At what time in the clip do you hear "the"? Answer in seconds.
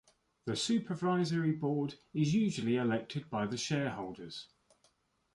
0.45-0.55, 3.45-3.55